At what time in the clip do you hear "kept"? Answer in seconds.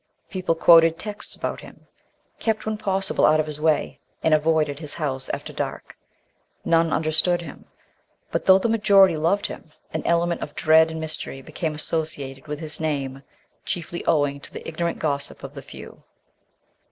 2.39-2.65